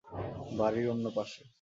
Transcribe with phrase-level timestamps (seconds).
[0.51, 1.41] বাড়ির অন্য পাশে।